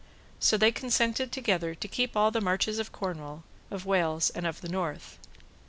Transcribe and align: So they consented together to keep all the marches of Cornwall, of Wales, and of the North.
So 0.39 0.57
they 0.57 0.71
consented 0.71 1.31
together 1.31 1.75
to 1.75 1.87
keep 1.87 2.17
all 2.17 2.31
the 2.31 2.41
marches 2.41 2.79
of 2.79 2.91
Cornwall, 2.91 3.43
of 3.69 3.85
Wales, 3.85 4.31
and 4.31 4.47
of 4.47 4.61
the 4.61 4.67
North. 4.69 5.19